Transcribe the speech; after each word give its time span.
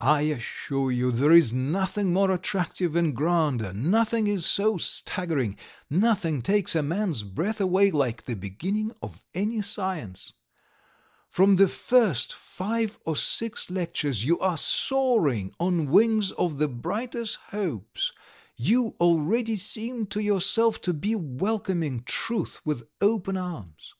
I 0.00 0.22
assure 0.22 0.90
you 0.90 1.10
there 1.12 1.30
is 1.30 1.52
nothing 1.52 2.10
more 2.10 2.30
attractive 2.30 2.96
and 2.96 3.14
grander, 3.14 3.74
nothing 3.74 4.26
is 4.26 4.46
so 4.46 4.78
staggering, 4.78 5.58
nothing 5.90 6.40
takes 6.40 6.74
a 6.74 6.82
man's 6.82 7.22
breath 7.22 7.60
away 7.60 7.90
like 7.90 8.22
the 8.22 8.34
beginning 8.34 8.92
of 9.02 9.22
any 9.34 9.60
science. 9.60 10.32
From 11.28 11.56
the 11.56 11.68
first 11.68 12.32
five 12.34 12.98
or 13.04 13.14
six 13.14 13.68
lectures 13.68 14.24
you 14.24 14.40
are 14.40 14.56
soaring 14.56 15.52
on 15.60 15.90
wings 15.90 16.30
of 16.32 16.56
the 16.56 16.66
brightest 16.68 17.36
hopes, 17.50 18.10
you 18.56 18.96
already 19.00 19.56
seem 19.56 20.06
to 20.06 20.20
yourself 20.20 20.80
to 20.80 20.94
be 20.94 21.14
welcoming 21.14 22.04
truth 22.04 22.62
with 22.64 22.84
open 23.02 23.36
arms. 23.36 23.92